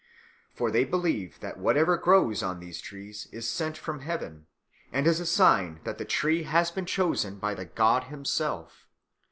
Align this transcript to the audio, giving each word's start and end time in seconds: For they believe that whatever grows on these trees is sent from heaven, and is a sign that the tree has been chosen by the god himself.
For 0.55 0.71
they 0.71 0.83
believe 0.83 1.39
that 1.41 1.59
whatever 1.59 1.95
grows 1.95 2.41
on 2.41 2.59
these 2.59 2.81
trees 2.81 3.27
is 3.31 3.47
sent 3.47 3.77
from 3.77 3.99
heaven, 3.99 4.47
and 4.91 5.05
is 5.05 5.19
a 5.19 5.27
sign 5.27 5.79
that 5.83 5.99
the 5.99 6.05
tree 6.05 6.41
has 6.41 6.71
been 6.71 6.87
chosen 6.87 7.37
by 7.37 7.53
the 7.53 7.65
god 7.65 8.05
himself. 8.05 8.87